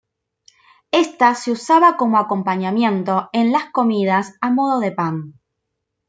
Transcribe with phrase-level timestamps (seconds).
[1.03, 5.39] Ésta se usaba como acompañamiento en las comidas a modo de pan.